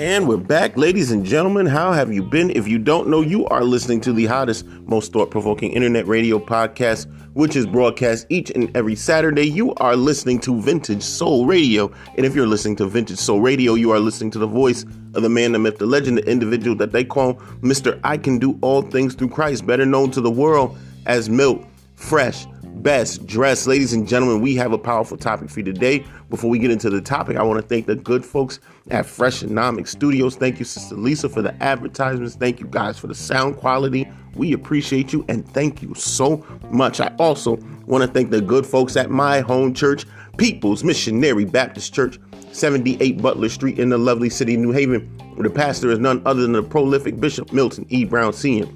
And 0.00 0.26
we're 0.26 0.38
back, 0.38 0.78
ladies 0.78 1.10
and 1.10 1.26
gentlemen. 1.26 1.66
How 1.66 1.92
have 1.92 2.10
you 2.10 2.22
been? 2.22 2.48
If 2.48 2.66
you 2.66 2.78
don't 2.78 3.08
know, 3.08 3.20
you 3.20 3.44
are 3.48 3.62
listening 3.62 4.00
to 4.00 4.14
the 4.14 4.24
hottest, 4.24 4.64
most 4.86 5.12
thought 5.12 5.30
provoking 5.30 5.72
internet 5.72 6.06
radio 6.06 6.38
podcast, 6.38 7.06
which 7.34 7.54
is 7.54 7.66
broadcast 7.66 8.24
each 8.30 8.50
and 8.52 8.74
every 8.74 8.96
Saturday. 8.96 9.42
You 9.42 9.74
are 9.74 9.96
listening 9.96 10.38
to 10.40 10.58
Vintage 10.58 11.02
Soul 11.02 11.44
Radio. 11.44 11.92
And 12.16 12.24
if 12.24 12.34
you're 12.34 12.46
listening 12.46 12.76
to 12.76 12.86
Vintage 12.86 13.18
Soul 13.18 13.42
Radio, 13.42 13.74
you 13.74 13.90
are 13.90 14.00
listening 14.00 14.30
to 14.30 14.38
the 14.38 14.46
voice 14.46 14.84
of 15.12 15.20
the 15.22 15.28
man, 15.28 15.52
the 15.52 15.58
myth, 15.58 15.76
the 15.76 15.84
legend, 15.84 16.16
the 16.16 16.26
individual 16.26 16.74
that 16.78 16.92
they 16.92 17.04
call 17.04 17.34
Mr. 17.60 18.00
I 18.02 18.16
Can 18.16 18.38
Do 18.38 18.58
All 18.62 18.80
Things 18.80 19.14
Through 19.14 19.28
Christ, 19.28 19.66
better 19.66 19.84
known 19.84 20.10
to 20.12 20.22
the 20.22 20.30
world 20.30 20.78
as 21.04 21.28
Milt 21.28 21.62
Fresh 21.96 22.46
best 22.82 23.26
dressed. 23.26 23.66
Ladies 23.66 23.92
and 23.92 24.08
gentlemen, 24.08 24.40
we 24.40 24.54
have 24.56 24.72
a 24.72 24.78
powerful 24.78 25.16
topic 25.16 25.50
for 25.50 25.60
you 25.60 25.64
today. 25.64 26.04
Before 26.28 26.50
we 26.50 26.58
get 26.58 26.70
into 26.70 26.90
the 26.90 27.00
topic, 27.00 27.36
I 27.36 27.42
want 27.42 27.60
to 27.60 27.66
thank 27.66 27.86
the 27.86 27.96
good 27.96 28.24
folks 28.24 28.60
at 28.90 29.04
Freshonomics 29.04 29.88
Studios. 29.88 30.36
Thank 30.36 30.58
you, 30.58 30.64
Sister 30.64 30.94
Lisa, 30.94 31.28
for 31.28 31.42
the 31.42 31.54
advertisements. 31.62 32.36
Thank 32.36 32.60
you 32.60 32.66
guys 32.66 32.98
for 32.98 33.06
the 33.06 33.14
sound 33.14 33.56
quality. 33.56 34.10
We 34.34 34.52
appreciate 34.52 35.12
you 35.12 35.24
and 35.28 35.46
thank 35.52 35.82
you 35.82 35.94
so 35.94 36.44
much. 36.70 37.00
I 37.00 37.14
also 37.18 37.56
want 37.86 38.02
to 38.02 38.08
thank 38.08 38.30
the 38.30 38.40
good 38.40 38.64
folks 38.64 38.96
at 38.96 39.10
my 39.10 39.40
home 39.40 39.74
church, 39.74 40.06
People's 40.38 40.84
Missionary 40.84 41.44
Baptist 41.44 41.92
Church, 41.92 42.18
78 42.52 43.20
Butler 43.20 43.48
Street 43.48 43.78
in 43.78 43.88
the 43.88 43.98
lovely 43.98 44.30
city 44.30 44.54
of 44.54 44.60
New 44.60 44.72
Haven, 44.72 45.06
where 45.34 45.48
the 45.48 45.54
pastor 45.54 45.90
is 45.90 45.98
none 45.98 46.22
other 46.24 46.42
than 46.42 46.52
the 46.52 46.62
prolific 46.62 47.20
Bishop 47.20 47.52
Milton 47.52 47.86
E. 47.88 48.04
Brown 48.04 48.32
Sr. 48.32 48.66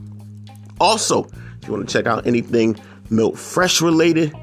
Also, 0.79 1.25
if 1.61 1.67
you 1.67 1.73
want 1.73 1.87
to 1.87 1.93
check 1.93 2.07
out 2.07 2.25
anything 2.27 2.79
Milt 3.09 3.37
Fresh 3.37 3.81
related, 3.81 4.33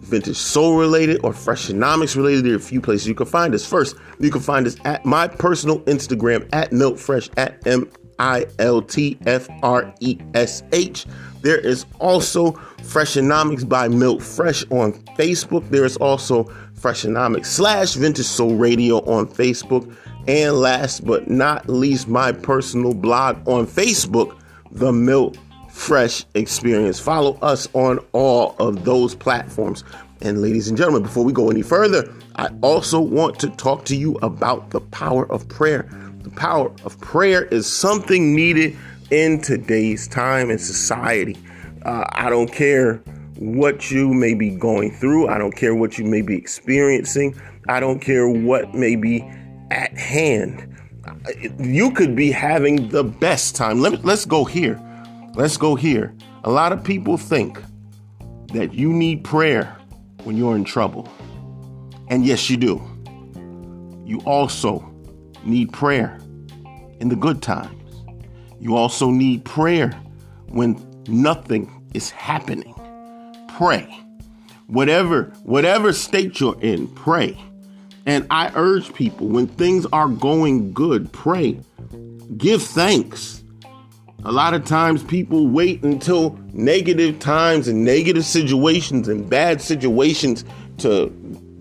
Vintage 0.00 0.36
Soul 0.36 0.78
related, 0.78 1.20
or 1.24 1.32
Freshonomics 1.32 2.16
related, 2.16 2.44
there 2.44 2.52
are 2.52 2.56
a 2.56 2.60
few 2.60 2.80
places 2.80 3.06
you 3.06 3.14
can 3.14 3.26
find 3.26 3.54
us. 3.54 3.66
First, 3.66 3.96
you 4.20 4.30
can 4.30 4.40
find 4.40 4.66
us 4.66 4.76
at 4.84 5.04
my 5.04 5.28
personal 5.28 5.80
Instagram 5.80 6.48
at 6.52 6.72
Milt 6.72 6.98
Fresh 6.98 7.30
at 7.36 7.66
M 7.66 7.90
I 8.18 8.46
L 8.58 8.82
T 8.82 9.18
F 9.26 9.48
R 9.62 9.92
E 10.00 10.18
S 10.34 10.62
H. 10.72 11.06
There 11.42 11.58
is 11.58 11.86
also 12.00 12.52
Freshonomics 12.82 13.68
by 13.68 13.88
Milt 13.88 14.22
Fresh 14.22 14.64
on 14.70 14.92
Facebook. 15.16 15.68
There 15.70 15.84
is 15.84 15.96
also 15.98 16.44
Freshonomics 16.74 17.46
slash 17.46 17.94
Vintage 17.94 18.26
Soul 18.26 18.56
Radio 18.56 18.98
on 19.04 19.26
Facebook. 19.26 19.94
And 20.26 20.56
last 20.56 21.06
but 21.06 21.28
not 21.28 21.68
least, 21.68 22.08
my 22.08 22.32
personal 22.32 22.94
blog 22.94 23.36
on 23.48 23.66
Facebook, 23.66 24.38
The 24.70 24.92
Milt 24.92 25.38
Fresh 25.70 26.24
Experience. 26.34 27.00
Follow 27.00 27.38
us 27.40 27.68
on 27.72 27.98
all 28.12 28.54
of 28.58 28.84
those 28.84 29.14
platforms. 29.14 29.84
And 30.20 30.42
ladies 30.42 30.68
and 30.68 30.76
gentlemen, 30.76 31.02
before 31.02 31.24
we 31.24 31.32
go 31.32 31.50
any 31.50 31.62
further, 31.62 32.12
I 32.36 32.48
also 32.62 33.00
want 33.00 33.38
to 33.40 33.50
talk 33.50 33.84
to 33.86 33.96
you 33.96 34.16
about 34.16 34.70
the 34.70 34.80
power 34.80 35.30
of 35.30 35.48
prayer. 35.48 35.88
The 36.22 36.30
power 36.30 36.72
of 36.84 37.00
prayer 37.00 37.44
is 37.44 37.66
something 37.72 38.34
needed 38.34 38.76
in 39.10 39.40
today's 39.40 40.06
time 40.08 40.50
and 40.50 40.60
society. 40.60 41.36
Uh, 41.84 42.04
I 42.12 42.30
don't 42.30 42.52
care 42.52 42.96
what 43.38 43.90
you 43.90 44.12
may 44.12 44.34
be 44.34 44.50
going 44.50 44.90
through. 44.90 45.28
I 45.28 45.38
don't 45.38 45.54
care 45.54 45.74
what 45.74 45.98
you 45.98 46.04
may 46.04 46.22
be 46.22 46.36
experiencing. 46.36 47.40
I 47.68 47.80
don't 47.80 48.00
care 48.00 48.28
what 48.28 48.74
may 48.74 48.96
be 48.96 49.22
at 49.70 49.96
hand. 49.96 50.74
You 51.58 51.92
could 51.92 52.16
be 52.16 52.30
having 52.30 52.88
the 52.88 53.04
best 53.04 53.54
time. 53.54 53.80
Let 53.80 54.04
let's 54.04 54.24
go 54.24 54.44
here. 54.44 54.80
Let's 55.34 55.56
go 55.56 55.74
here. 55.74 56.14
A 56.44 56.50
lot 56.50 56.72
of 56.72 56.82
people 56.82 57.16
think 57.16 57.60
that 58.52 58.74
you 58.74 58.92
need 58.92 59.24
prayer 59.24 59.76
when 60.24 60.36
you're 60.36 60.56
in 60.56 60.64
trouble. 60.64 61.08
And 62.08 62.24
yes, 62.24 62.50
you 62.50 62.56
do. 62.56 62.82
You 64.04 64.20
also 64.24 64.90
need 65.44 65.72
prayer 65.72 66.18
in 67.00 67.08
the 67.08 67.16
good 67.16 67.42
times. 67.42 67.74
You 68.60 68.76
also 68.76 69.10
need 69.10 69.44
prayer 69.44 69.90
when 70.48 70.74
nothing 71.08 71.70
is 71.94 72.10
happening 72.10 72.74
pray. 73.58 73.92
Whatever 74.68 75.32
whatever 75.42 75.92
state 75.92 76.38
you're 76.38 76.60
in, 76.60 76.86
pray. 76.88 77.36
And 78.06 78.24
I 78.30 78.52
urge 78.54 78.94
people 78.94 79.26
when 79.26 79.48
things 79.48 79.84
are 79.92 80.06
going 80.08 80.72
good, 80.72 81.12
pray. 81.12 81.58
Give 82.36 82.62
thanks. 82.62 83.42
A 84.24 84.30
lot 84.30 84.54
of 84.54 84.64
times 84.64 85.02
people 85.02 85.48
wait 85.48 85.82
until 85.82 86.38
negative 86.52 87.18
times 87.18 87.66
and 87.66 87.84
negative 87.84 88.24
situations 88.24 89.08
and 89.08 89.28
bad 89.28 89.60
situations 89.60 90.44
to 90.78 91.08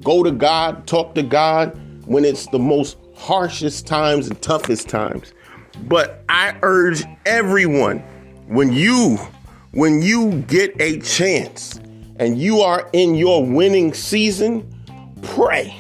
go 0.04 0.22
to 0.22 0.32
God, 0.32 0.86
talk 0.86 1.16
to 1.16 1.24
God 1.24 1.80
when 2.06 2.24
it's 2.26 2.46
the 2.48 2.60
most 2.60 2.98
harshest 3.16 3.88
times 3.88 4.28
and 4.28 4.40
toughest 4.42 4.88
times. 4.88 5.34
But 5.88 6.24
I 6.30 6.56
urge 6.62 7.04
everyone 7.26 8.00
when 8.48 8.72
you 8.72 9.18
when 9.72 10.02
you 10.02 10.42
get 10.44 10.80
a 10.80 11.00
chance 11.00 11.80
and 12.18 12.40
you 12.40 12.62
are 12.62 12.90
in 12.94 13.16
your 13.16 13.46
winning 13.46 13.94
season, 13.94 14.68
pray. 15.22 15.76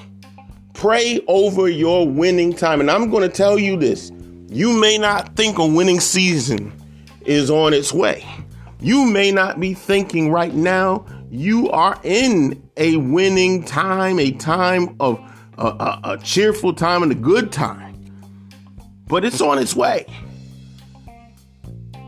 Pray 0.74 1.20
over 1.28 1.68
your 1.68 2.08
winning 2.08 2.54
time. 2.54 2.80
And 2.80 2.92
I'm 2.92 3.10
going 3.10 3.24
to 3.24 3.36
tell 3.36 3.58
you 3.58 3.78
this 3.78 4.12
you 4.50 4.80
may 4.80 4.98
not 4.98 5.36
think 5.36 5.58
a 5.58 5.66
winning 5.66 6.00
season 6.00 6.72
is 7.26 7.50
on 7.50 7.74
its 7.74 7.92
way. 7.92 8.26
You 8.80 9.06
may 9.06 9.32
not 9.32 9.60
be 9.60 9.74
thinking 9.74 10.32
right 10.32 10.54
now 10.54 11.06
you 11.30 11.70
are 11.72 12.00
in 12.04 12.70
a 12.78 12.98
winning 12.98 13.64
time, 13.64 14.20
a 14.20 14.32
time 14.32 14.96
of 15.00 15.20
a, 15.58 15.66
a, 15.66 16.00
a 16.04 16.18
cheerful 16.20 16.74
time 16.74 17.04
and 17.04 17.12
a 17.12 17.16
good 17.16 17.52
time, 17.52 17.96
but 19.08 19.26
it's 19.26 19.42
on 19.42 19.58
its 19.58 19.76
way. 19.76 20.06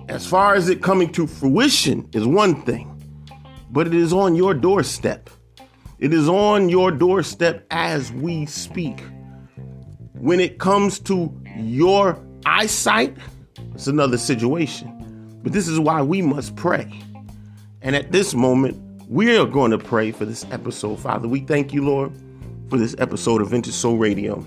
As 0.09 0.27
far 0.27 0.55
as 0.55 0.69
it 0.69 0.81
coming 0.81 1.11
to 1.13 1.27
fruition 1.27 2.09
is 2.13 2.25
one 2.25 2.61
thing 2.63 2.89
but 3.71 3.87
it 3.87 3.93
is 3.93 4.13
on 4.13 4.35
your 4.35 4.53
doorstep. 4.53 5.29
It 5.99 6.13
is 6.13 6.27
on 6.27 6.69
your 6.69 6.91
doorstep 6.91 7.65
as 7.71 8.11
we 8.11 8.45
speak. 8.45 9.03
When 10.13 10.39
it 10.39 10.59
comes 10.59 10.99
to 11.01 11.33
your 11.55 12.17
eyesight, 12.45 13.15
it's 13.73 13.87
another 13.87 14.17
situation. 14.17 14.95
But 15.43 15.53
this 15.53 15.67
is 15.67 15.79
why 15.79 16.01
we 16.01 16.21
must 16.21 16.55
pray. 16.55 17.01
And 17.81 17.95
at 17.95 18.11
this 18.11 18.33
moment, 18.33 18.77
we 19.07 19.37
are 19.37 19.45
going 19.45 19.71
to 19.71 19.77
pray 19.77 20.11
for 20.11 20.25
this 20.25 20.45
episode, 20.51 20.99
Father. 20.99 21.27
We 21.27 21.41
thank 21.41 21.73
you, 21.73 21.83
Lord, 21.83 22.11
for 22.69 22.77
this 22.77 22.95
episode 22.97 23.41
of 23.41 23.49
Vintage 23.49 23.73
Soul 23.73 23.97
Radio. 23.97 24.45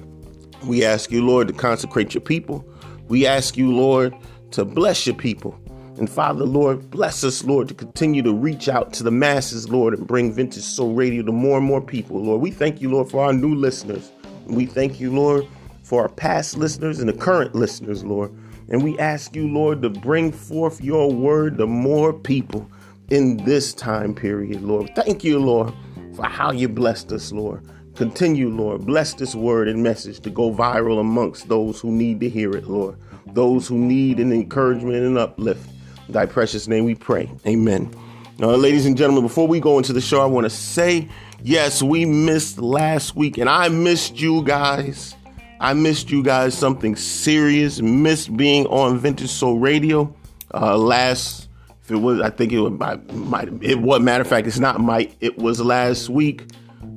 We 0.65 0.85
ask 0.85 1.11
you, 1.11 1.25
Lord, 1.25 1.49
to 1.49 1.55
consecrate 1.55 2.15
your 2.15 2.21
people. 2.21 2.69
We 3.09 3.27
ask 3.27 3.57
you, 3.57 3.73
Lord, 3.73 4.15
to 4.53 4.65
bless 4.65 5.07
your 5.07 5.17
people. 5.17 5.59
And 5.99 6.09
Father, 6.09 6.45
Lord, 6.45 6.91
bless 6.91 7.23
us, 7.23 7.45
Lord, 7.45 7.69
to 7.69 7.75
continue 7.75 8.23
to 8.23 8.33
reach 8.33 8.69
out 8.69 8.93
to 8.95 9.03
the 9.03 9.11
masses, 9.11 9.69
Lord, 9.69 9.93
and 9.95 10.07
bring 10.07 10.33
Vintage 10.33 10.63
Soul 10.63 10.95
Radio 10.95 11.23
to 11.23 11.33
more 11.33 11.59
and 11.59 11.67
more 11.67 11.83
people, 11.83 12.23
Lord. 12.23 12.41
We 12.41 12.51
thank 12.51 12.81
you, 12.81 12.91
Lord, 12.91 13.11
for 13.11 13.25
our 13.25 13.33
new 13.33 13.55
listeners. 13.55 14.11
We 14.47 14.67
thank 14.67 15.01
you, 15.01 15.13
Lord, 15.13 15.47
for 15.83 16.03
our 16.03 16.09
past 16.09 16.57
listeners 16.57 16.99
and 16.99 17.09
the 17.09 17.13
current 17.13 17.55
listeners, 17.55 18.05
Lord. 18.05 18.33
And 18.69 18.83
we 18.83 18.99
ask 18.99 19.37
you, 19.37 19.47
Lord, 19.47 19.83
to 19.83 19.91
bring 19.91 20.33
forth 20.33 20.81
your 20.83 21.13
word 21.13 21.59
to 21.59 21.67
more 21.67 22.13
people 22.13 22.67
in 23.11 23.37
this 23.45 23.75
time 23.75 24.15
period, 24.15 24.63
Lord. 24.63 24.91
Thank 24.97 25.23
you, 25.25 25.39
Lord, 25.39 25.75
for 26.15 26.25
how 26.25 26.53
you 26.53 26.69
blessed 26.69 27.13
us, 27.13 27.33
Lord. 27.33 27.63
Continue, 28.03 28.49
Lord, 28.49 28.85
bless 28.85 29.15
this 29.15 29.33
word 29.33 29.69
and 29.69 29.81
message 29.81 30.19
to 30.23 30.29
go 30.29 30.53
viral 30.53 30.99
amongst 30.99 31.49
those 31.49 31.79
who 31.79 31.93
need 31.93 32.19
to 32.19 32.29
hear 32.29 32.51
it, 32.51 32.67
Lord. 32.67 32.97
Those 33.27 33.69
who 33.69 33.79
need 33.79 34.19
an 34.19 34.33
encouragement 34.33 34.97
and 34.97 35.17
uplift. 35.17 35.65
In 36.09 36.15
thy 36.15 36.27
precious 36.27 36.67
name 36.67 36.85
we 36.85 36.97
pray. 36.97 37.31
Amen. 37.47 37.95
Now, 38.39 38.49
ladies 38.57 38.87
and 38.87 38.97
gentlemen, 38.97 39.23
before 39.23 39.47
we 39.47 39.61
go 39.61 39.79
into 39.79 39.93
the 39.93 40.01
show, 40.01 40.21
I 40.21 40.25
want 40.25 40.47
to 40.47 40.51
say, 40.51 41.09
yes, 41.45 41.81
we 41.81 42.05
missed 42.05 42.59
last 42.59 43.15
week, 43.15 43.39
and 43.39 43.49
I 43.49 43.69
missed 43.69 44.21
you 44.21 44.43
guys. 44.43 45.15
I 45.61 45.73
missed 45.73 46.11
you 46.11 46.25
guys 46.25 46.59
something 46.59 46.97
serious. 46.97 47.81
Missed 47.81 48.37
being 48.37 48.67
on 48.67 48.99
Vintage 48.99 49.31
Soul 49.31 49.61
Radio 49.61 50.13
uh, 50.53 50.77
last. 50.77 51.49
If 51.85 51.93
it 51.93 51.99
was, 51.99 52.21
I 52.21 52.31
think 52.31 52.51
it 52.51 52.59
was. 52.59 52.73
Might, 53.13 53.63
it 53.63 53.81
was. 53.81 54.01
Matter 54.01 54.23
of 54.23 54.27
fact, 54.27 54.49
it's 54.49 54.59
not 54.59 54.81
might. 54.81 55.15
It 55.21 55.39
was 55.39 55.61
last 55.61 56.09
week. 56.09 56.47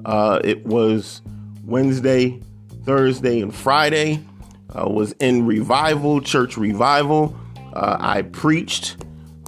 Uh, 0.06 0.40
it 0.44 0.66
was 0.66 1.22
Wednesday, 1.66 2.40
Thursday, 2.86 3.42
and 3.42 3.54
Friday. 3.54 4.24
Uh, 4.74 4.90
was 4.90 5.14
in 5.14 5.46
revival, 5.46 6.22
church 6.22 6.58
revival. 6.58 7.36
Uh, 7.74 7.98
I 8.00 8.24
preached 8.24 8.98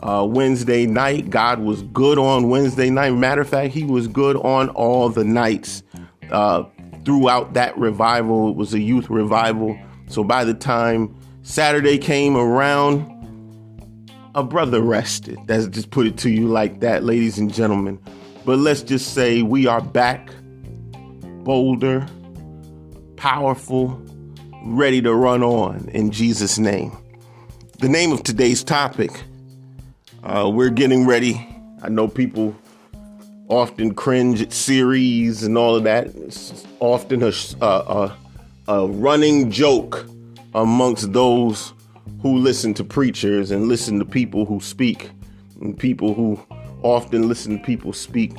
uh, 0.02 0.26
Wednesday 0.30 0.86
night. 0.86 1.30
God 1.30 1.60
was 1.60 1.84
good 1.84 2.18
on 2.18 2.50
Wednesday 2.50 2.90
night. 2.90 3.12
Matter 3.12 3.42
of 3.42 3.50
fact, 3.50 3.74
He 3.74 3.84
was 3.84 4.08
good 4.08 4.38
on 4.38 4.70
all 4.70 5.10
the 5.10 5.24
nights 5.24 5.84
uh, 6.32 6.64
throughout 7.06 7.54
that 7.54 7.78
revival. 7.78 8.50
It 8.50 8.56
was 8.56 8.74
a 8.74 8.80
youth 8.80 9.10
revival. 9.10 9.78
So 10.08 10.24
by 10.24 10.44
the 10.44 10.54
time 10.54 11.16
Saturday 11.44 11.98
came 11.98 12.36
around, 12.38 13.14
a 14.34 14.44
brother 14.44 14.82
rested. 14.82 15.40
That's 15.46 15.68
just 15.68 15.90
put 15.90 16.08
it 16.08 16.18
to 16.20 16.30
you 16.30 16.48
like 16.48 16.80
that, 16.82 17.04
ladies 17.04 17.38
and 17.38 17.54
gentlemen. 17.54 18.00
But 18.46 18.60
let's 18.60 18.82
just 18.82 19.14
say 19.14 19.42
we 19.42 19.68
are 19.68 19.82
back, 19.82 20.30
bolder, 21.48 22.06
powerful, 23.16 24.04
ready 24.66 25.02
to 25.02 25.16
run 25.16 25.42
on 25.42 25.88
in 25.94 26.12
Jesus' 26.12 26.60
name 26.60 26.92
the 27.80 27.88
name 27.88 28.12
of 28.12 28.22
today's 28.22 28.66
topic. 28.66 29.12
Uh, 30.24 30.52
we're 30.54 30.70
getting 30.70 31.06
ready. 31.06 31.48
I 31.82 31.88
know 31.88 32.10
people 32.10 32.54
often 33.48 33.94
cringe 33.94 34.42
at 34.42 34.52
series 34.52 35.44
and 35.44 35.58
all 35.58 35.76
of 35.76 35.86
that. 35.86 36.08
It's 36.08 36.66
often 36.82 37.24
a, 37.24 37.32
a, 37.62 38.18
a 38.68 38.88
running 38.88 39.50
joke 39.50 40.06
amongst 40.54 41.14
those 41.14 41.72
who 42.24 42.40
listen 42.40 42.74
to 42.74 42.84
preachers 42.84 43.52
and 43.52 43.70
listen 43.70 44.00
to 44.00 44.06
people 44.06 44.44
who 44.44 44.60
speak, 44.60 45.12
and 45.62 45.80
people 45.80 46.14
who 46.14 46.38
often 46.82 47.30
listen 47.30 47.60
to 47.60 47.64
people 47.64 47.94
speak. 47.94 48.34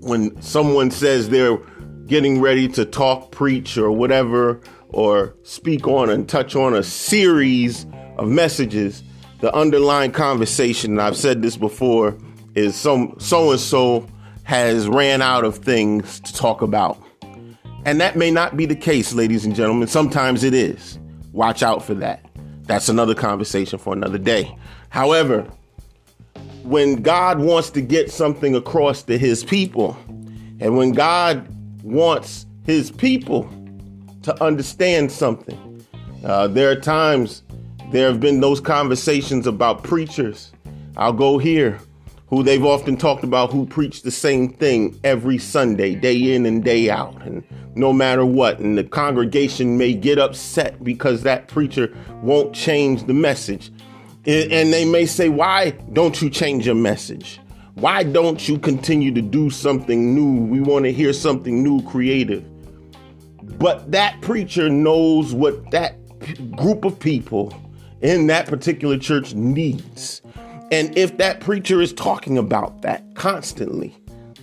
When 0.00 0.38
someone 0.42 0.90
says 0.90 1.30
they're 1.30 1.58
getting 2.06 2.40
ready 2.40 2.68
to 2.68 2.84
talk, 2.84 3.30
preach, 3.30 3.78
or 3.78 3.90
whatever, 3.90 4.60
or 4.88 5.34
speak 5.42 5.86
on 5.86 6.10
and 6.10 6.28
touch 6.28 6.54
on 6.54 6.74
a 6.74 6.82
series 6.82 7.86
of 8.18 8.28
messages, 8.28 9.02
the 9.40 9.54
underlying 9.54 10.12
conversation, 10.12 10.92
and 10.92 11.02
I've 11.02 11.16
said 11.16 11.42
this 11.42 11.56
before, 11.56 12.16
is 12.54 12.76
some 12.76 13.16
so 13.18 13.50
and 13.50 13.60
so 13.60 14.06
has 14.44 14.88
ran 14.88 15.22
out 15.22 15.44
of 15.44 15.56
things 15.58 16.20
to 16.20 16.32
talk 16.32 16.62
about. 16.62 17.02
And 17.84 18.00
that 18.00 18.16
may 18.16 18.30
not 18.30 18.56
be 18.56 18.66
the 18.66 18.76
case, 18.76 19.12
ladies 19.12 19.44
and 19.44 19.54
gentlemen. 19.54 19.88
Sometimes 19.88 20.44
it 20.44 20.54
is. 20.54 20.98
Watch 21.32 21.62
out 21.62 21.82
for 21.82 21.94
that. 21.94 22.24
That's 22.62 22.88
another 22.88 23.14
conversation 23.14 23.78
for 23.78 23.92
another 23.92 24.18
day. 24.18 24.56
However, 24.88 25.46
when 26.62 27.02
God 27.02 27.40
wants 27.40 27.70
to 27.70 27.82
get 27.82 28.10
something 28.10 28.54
across 28.54 29.02
to 29.02 29.18
his 29.18 29.44
people, 29.44 29.98
and 30.60 30.76
when 30.76 30.92
God 30.92 31.46
wants 31.84 32.46
his 32.64 32.90
people 32.90 33.48
to 34.22 34.42
understand 34.42 35.12
something, 35.12 35.86
uh, 36.24 36.48
there 36.48 36.70
are 36.70 36.80
times 36.80 37.42
there 37.92 38.08
have 38.08 38.18
been 38.18 38.40
those 38.40 38.60
conversations 38.60 39.46
about 39.46 39.84
preachers. 39.84 40.52
I'll 40.96 41.12
go 41.12 41.38
here, 41.38 41.78
who 42.28 42.42
they've 42.42 42.64
often 42.64 42.96
talked 42.96 43.22
about 43.22 43.52
who 43.52 43.66
preach 43.66 44.02
the 44.02 44.10
same 44.10 44.48
thing 44.48 44.98
every 45.04 45.38
Sunday, 45.38 45.94
day 45.94 46.34
in 46.34 46.46
and 46.46 46.64
day 46.64 46.88
out, 46.90 47.20
and 47.22 47.44
no 47.76 47.92
matter 47.92 48.24
what. 48.24 48.58
And 48.58 48.78
the 48.78 48.84
congregation 48.84 49.76
may 49.76 49.92
get 49.92 50.18
upset 50.18 50.82
because 50.82 51.22
that 51.22 51.48
preacher 51.48 51.94
won't 52.22 52.54
change 52.54 53.04
the 53.04 53.14
message. 53.14 53.70
And 54.26 54.72
they 54.72 54.86
may 54.86 55.04
say, 55.04 55.28
Why 55.28 55.72
don't 55.92 56.20
you 56.22 56.30
change 56.30 56.64
your 56.64 56.74
message? 56.74 57.40
Why 57.74 58.04
don't 58.04 58.48
you 58.48 58.58
continue 58.58 59.12
to 59.14 59.20
do 59.20 59.50
something 59.50 60.14
new? 60.14 60.44
We 60.44 60.60
want 60.60 60.84
to 60.84 60.92
hear 60.92 61.12
something 61.12 61.62
new, 61.62 61.82
creative. 61.82 62.44
But 63.58 63.90
that 63.90 64.20
preacher 64.20 64.68
knows 64.68 65.34
what 65.34 65.72
that 65.72 65.96
group 66.56 66.84
of 66.84 66.98
people 67.00 67.52
in 68.00 68.28
that 68.28 68.46
particular 68.46 68.96
church 68.96 69.34
needs. 69.34 70.22
And 70.70 70.96
if 70.96 71.16
that 71.18 71.40
preacher 71.40 71.80
is 71.80 71.92
talking 71.92 72.38
about 72.38 72.82
that 72.82 73.14
constantly, 73.16 73.96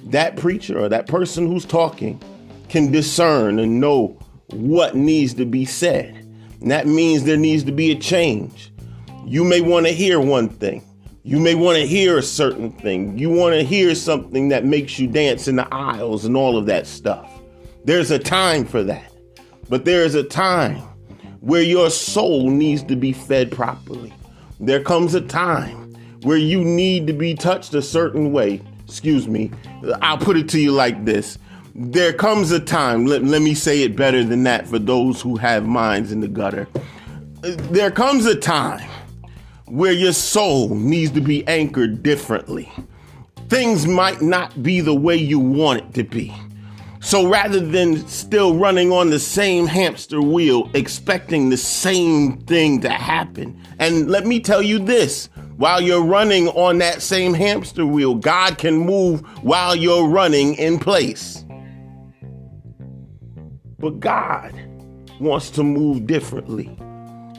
that 0.07 0.35
preacher 0.35 0.77
or 0.77 0.89
that 0.89 1.07
person 1.07 1.47
who's 1.47 1.65
talking 1.65 2.21
can 2.67 2.91
discern 2.91 3.59
and 3.59 3.79
know 3.79 4.19
what 4.47 4.95
needs 4.95 5.33
to 5.35 5.45
be 5.45 5.63
said. 5.63 6.15
And 6.59 6.69
that 6.69 6.85
means 6.85 7.23
there 7.23 7.37
needs 7.37 7.63
to 7.63 7.71
be 7.71 7.91
a 7.91 7.95
change. 7.95 8.73
You 9.25 9.45
may 9.45 9.61
want 9.61 9.85
to 9.85 9.93
hear 9.93 10.19
one 10.19 10.49
thing. 10.49 10.83
You 11.23 11.39
may 11.39 11.53
want 11.53 11.77
to 11.77 11.85
hear 11.85 12.17
a 12.17 12.23
certain 12.23 12.71
thing. 12.71 13.15
You 13.15 13.29
want 13.29 13.53
to 13.53 13.63
hear 13.63 13.93
something 13.93 14.49
that 14.49 14.65
makes 14.65 14.97
you 14.97 15.05
dance 15.05 15.47
in 15.47 15.55
the 15.55 15.67
aisles 15.71 16.25
and 16.25 16.35
all 16.35 16.57
of 16.57 16.65
that 16.65 16.87
stuff. 16.87 17.31
There's 17.85 18.09
a 18.09 18.17
time 18.17 18.65
for 18.65 18.83
that. 18.83 19.13
But 19.69 19.85
there 19.85 20.03
is 20.03 20.15
a 20.15 20.23
time 20.23 20.77
where 21.41 21.61
your 21.61 21.91
soul 21.91 22.49
needs 22.49 22.81
to 22.83 22.95
be 22.95 23.13
fed 23.13 23.51
properly. 23.51 24.11
There 24.59 24.81
comes 24.81 25.13
a 25.13 25.21
time 25.21 25.93
where 26.23 26.37
you 26.37 26.63
need 26.63 27.05
to 27.05 27.13
be 27.13 27.35
touched 27.35 27.75
a 27.75 27.83
certain 27.83 28.31
way. 28.31 28.59
Excuse 28.85 29.27
me. 29.27 29.51
I'll 30.01 30.17
put 30.17 30.37
it 30.37 30.49
to 30.49 30.59
you 30.59 30.71
like 30.71 31.05
this. 31.05 31.37
There 31.75 32.13
comes 32.13 32.51
a 32.51 32.59
time, 32.59 33.05
let, 33.05 33.23
let 33.23 33.43
me 33.43 33.53
say 33.53 33.83
it 33.83 33.95
better 33.95 34.23
than 34.23 34.43
that 34.43 34.67
for 34.67 34.79
those 34.79 35.21
who 35.21 35.37
have 35.37 35.67
minds 35.67 36.11
in 36.11 36.19
the 36.19 36.27
gutter. 36.27 36.67
There 37.41 37.91
comes 37.91 38.25
a 38.25 38.35
time 38.35 38.90
where 39.71 39.93
your 39.93 40.11
soul 40.11 40.75
needs 40.75 41.11
to 41.11 41.21
be 41.21 41.47
anchored 41.47 42.03
differently. 42.03 42.69
Things 43.47 43.87
might 43.87 44.21
not 44.21 44.61
be 44.61 44.81
the 44.81 44.93
way 44.93 45.15
you 45.15 45.39
want 45.39 45.79
it 45.79 45.93
to 45.93 46.03
be. 46.03 46.35
So 46.99 47.29
rather 47.29 47.61
than 47.61 48.05
still 48.07 48.57
running 48.57 48.91
on 48.91 49.09
the 49.09 49.19
same 49.19 49.65
hamster 49.65 50.21
wheel, 50.21 50.69
expecting 50.73 51.49
the 51.49 51.57
same 51.57 52.37
thing 52.41 52.81
to 52.81 52.89
happen, 52.89 53.59
and 53.79 54.11
let 54.11 54.27
me 54.27 54.41
tell 54.41 54.61
you 54.61 54.77
this 54.77 55.29
while 55.55 55.79
you're 55.79 56.03
running 56.03 56.49
on 56.49 56.79
that 56.79 57.01
same 57.01 57.33
hamster 57.33 57.85
wheel, 57.85 58.15
God 58.15 58.57
can 58.57 58.75
move 58.75 59.21
while 59.41 59.73
you're 59.73 60.07
running 60.07 60.55
in 60.55 60.79
place. 60.79 61.45
But 63.79 64.01
God 64.01 64.53
wants 65.19 65.49
to 65.51 65.63
move 65.63 66.07
differently. 66.07 66.77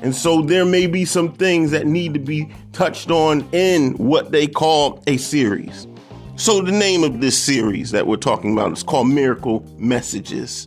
And 0.02 0.14
so 0.14 0.42
there 0.42 0.64
may 0.64 0.86
be 0.86 1.04
some 1.04 1.32
things 1.32 1.70
that 1.70 1.86
need 1.86 2.12
to 2.14 2.20
be 2.20 2.52
touched 2.72 3.10
on 3.10 3.48
in 3.52 3.92
what 3.94 4.32
they 4.32 4.46
call 4.46 5.02
a 5.06 5.16
series. 5.16 5.86
So, 6.34 6.60
the 6.60 6.72
name 6.72 7.04
of 7.04 7.20
this 7.20 7.38
series 7.38 7.92
that 7.92 8.06
we're 8.06 8.16
talking 8.16 8.52
about 8.52 8.72
is 8.72 8.82
called 8.82 9.08
Miracle 9.08 9.64
Messages. 9.78 10.66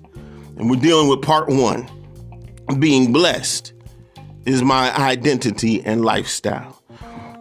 And 0.58 0.70
we're 0.70 0.80
dealing 0.80 1.10
with 1.10 1.22
part 1.22 1.50
one 1.50 1.89
being 2.80 3.12
blessed 3.12 3.74
is 4.46 4.63
my 4.63 4.96
identity 4.96 5.84
and 5.84 6.04
lifestyle. 6.04 6.82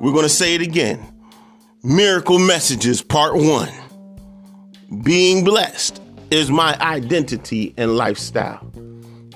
We're 0.01 0.13
going 0.13 0.25
to 0.25 0.29
say 0.29 0.55
it 0.55 0.63
again 0.63 1.01
Miracle 1.83 2.39
Messages, 2.39 3.03
part 3.03 3.35
one. 3.35 3.71
Being 5.03 5.45
blessed 5.45 6.01
is 6.31 6.51
my 6.51 6.77
identity 6.81 7.73
and 7.77 7.97
lifestyle. 7.97 8.71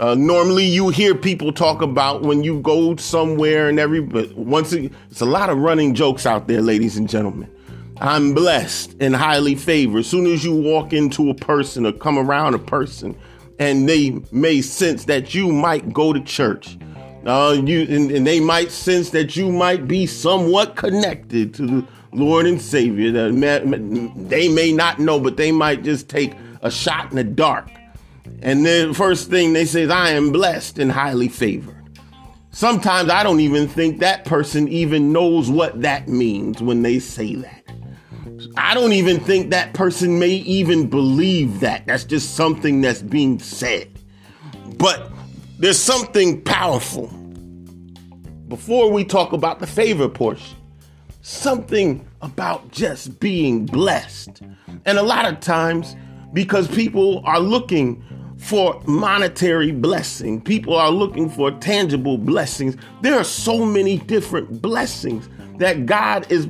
Uh, 0.00 0.14
normally, 0.14 0.64
you 0.64 0.90
hear 0.90 1.12
people 1.12 1.52
talk 1.52 1.82
about 1.82 2.22
when 2.22 2.44
you 2.44 2.60
go 2.60 2.94
somewhere 2.96 3.68
and 3.68 3.80
every, 3.80 4.00
but 4.00 4.32
once 4.36 4.72
it, 4.72 4.92
it's 5.10 5.20
a 5.20 5.26
lot 5.26 5.50
of 5.50 5.58
running 5.58 5.92
jokes 5.92 6.24
out 6.24 6.46
there, 6.46 6.62
ladies 6.62 6.96
and 6.96 7.08
gentlemen. 7.08 7.50
I'm 8.00 8.32
blessed 8.32 8.94
and 9.00 9.16
highly 9.16 9.56
favored. 9.56 10.00
As 10.00 10.06
soon 10.06 10.26
as 10.26 10.44
you 10.44 10.54
walk 10.54 10.92
into 10.92 11.30
a 11.30 11.34
person 11.34 11.84
or 11.84 11.90
come 11.90 12.16
around 12.16 12.54
a 12.54 12.60
person, 12.60 13.16
and 13.58 13.88
they 13.88 14.22
may 14.30 14.60
sense 14.60 15.04
that 15.06 15.34
you 15.34 15.50
might 15.50 15.92
go 15.92 16.12
to 16.12 16.20
church, 16.20 16.78
uh, 17.26 17.60
you 17.64 17.80
and, 17.80 18.12
and 18.12 18.24
they 18.24 18.38
might 18.38 18.70
sense 18.70 19.10
that 19.10 19.34
you 19.34 19.50
might 19.50 19.88
be 19.88 20.06
somewhat 20.06 20.76
connected 20.76 21.52
to 21.54 21.66
the 21.66 21.86
Lord 22.12 22.46
and 22.46 22.62
Savior. 22.62 23.10
That 23.10 24.12
they 24.28 24.48
may 24.48 24.72
not 24.72 25.00
know, 25.00 25.18
but 25.18 25.36
they 25.36 25.50
might 25.50 25.82
just 25.82 26.08
take 26.08 26.34
a 26.62 26.70
shot 26.70 27.10
in 27.10 27.16
the 27.16 27.24
dark. 27.24 27.68
And 28.42 28.64
the 28.64 28.92
first 28.94 29.30
thing 29.30 29.52
they 29.52 29.64
say 29.64 29.82
is, 29.82 29.90
I 29.90 30.10
am 30.10 30.30
blessed 30.30 30.78
and 30.78 30.92
highly 30.92 31.28
favored. 31.28 31.74
Sometimes 32.50 33.10
I 33.10 33.22
don't 33.22 33.40
even 33.40 33.68
think 33.68 34.00
that 34.00 34.24
person 34.24 34.68
even 34.68 35.12
knows 35.12 35.50
what 35.50 35.82
that 35.82 36.08
means 36.08 36.62
when 36.62 36.82
they 36.82 36.98
say 36.98 37.36
that. 37.36 37.64
I 38.56 38.74
don't 38.74 38.92
even 38.92 39.20
think 39.20 39.50
that 39.50 39.74
person 39.74 40.18
may 40.18 40.30
even 40.30 40.88
believe 40.88 41.60
that. 41.60 41.86
That's 41.86 42.04
just 42.04 42.34
something 42.34 42.80
that's 42.80 43.02
being 43.02 43.38
said. 43.38 43.88
But 44.76 45.10
there's 45.58 45.78
something 45.78 46.42
powerful. 46.42 47.08
Before 48.48 48.90
we 48.90 49.04
talk 49.04 49.32
about 49.32 49.58
the 49.58 49.66
favor 49.66 50.08
portion, 50.08 50.56
something 51.20 52.08
about 52.22 52.70
just 52.70 53.20
being 53.20 53.66
blessed. 53.66 54.42
And 54.84 54.98
a 54.98 55.02
lot 55.02 55.26
of 55.26 55.40
times, 55.40 55.96
because 56.32 56.68
people 56.68 57.22
are 57.24 57.40
looking 57.40 58.02
for 58.38 58.80
monetary 58.86 59.72
blessing, 59.72 60.40
people 60.40 60.74
are 60.74 60.90
looking 60.90 61.28
for 61.28 61.50
tangible 61.50 62.16
blessings. 62.16 62.76
There 63.02 63.14
are 63.14 63.24
so 63.24 63.64
many 63.64 63.98
different 63.98 64.62
blessings 64.62 65.28
that 65.58 65.86
God 65.86 66.30
is 66.30 66.48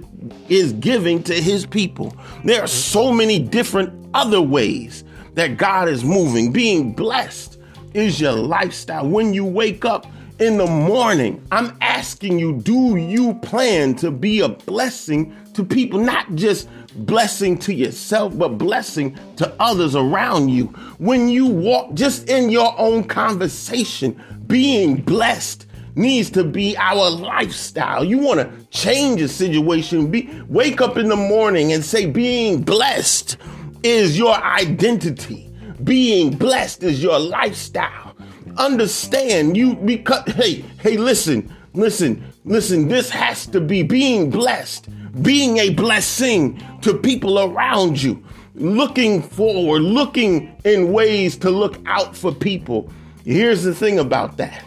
is 0.49 0.75
giving 0.75 1.23
to 1.25 1.35
his 1.35 1.64
people. 1.64 2.14
There 2.45 2.62
are 2.62 2.68
so 2.68 3.12
many 3.12 3.38
different 3.38 4.11
other 4.14 4.42
ways 4.42 5.04
that 5.35 5.57
God 5.57 5.88
is 5.88 6.04
moving. 6.04 6.52
Being 6.52 6.92
blessed 6.92 7.59
is 7.95 8.21
your 8.21 8.33
lifestyle. 8.33 9.09
When 9.09 9.33
you 9.33 9.45
wake 9.45 9.85
up 9.85 10.07
in 10.38 10.59
the 10.59 10.66
morning, 10.66 11.45
I'm 11.50 11.76
asking 11.80 12.38
you, 12.38 12.59
do 12.61 12.97
you 12.97 13.35
plan 13.35 13.95
to 13.97 14.11
be 14.11 14.40
a 14.40 14.49
blessing 14.49 15.35
to 15.54 15.64
people, 15.64 15.99
not 15.99 16.35
just 16.35 16.68
blessing 16.95 17.59
to 17.59 17.75
yourself, 17.75 18.37
but 18.37 18.59
blessing 18.59 19.18
to 19.37 19.54
others 19.61 19.95
around 19.97 20.49
you? 20.49 20.66
When 20.99 21.28
you 21.28 21.47
walk 21.47 21.95
just 21.95 22.28
in 22.28 22.50
your 22.50 22.75
own 22.78 23.04
conversation, 23.04 24.23
being 24.47 24.97
blessed 24.97 25.66
needs 25.95 26.30
to 26.30 26.45
be 26.45 26.76
our 26.78 27.11
lifestyle. 27.11 28.04
You 28.04 28.18
want 28.18 28.40
to 28.40 28.66
change 28.71 29.21
a 29.21 29.28
situation, 29.28 30.11
be 30.11 30.30
wake 30.49 30.80
up 30.80 30.97
in 30.97 31.09
the 31.09 31.16
morning 31.16 31.73
and 31.73 31.85
say 31.85 32.07
being 32.07 32.62
blessed 32.62 33.37
is 33.83 34.16
your 34.16 34.35
identity. 34.35 35.50
Being 35.85 36.30
blessed 36.37 36.83
is 36.83 37.02
your 37.02 37.18
lifestyle. 37.18 38.16
Understand 38.57 39.57
you 39.57 39.75
because 39.76 40.25
hey, 40.33 40.64
hey 40.80 40.97
listen, 40.97 41.54
listen, 41.75 42.25
listen, 42.45 42.88
this 42.88 43.11
has 43.11 43.47
to 43.47 43.61
be 43.61 43.83
being 43.83 44.30
blessed, 44.30 44.88
being 45.22 45.58
a 45.58 45.70
blessing 45.70 46.62
to 46.82 46.94
people 46.94 47.38
around 47.40 48.00
you 48.02 48.22
looking 48.54 49.22
forward, 49.22 49.82
looking 49.82 50.56
in 50.64 50.92
ways 50.92 51.37
to 51.38 51.50
look 51.50 51.78
out 51.87 52.16
for 52.16 52.32
people. 52.32 52.90
Here's 53.25 53.62
the 53.62 53.75
thing 53.75 53.98
about 53.98 54.37
that 54.38 54.64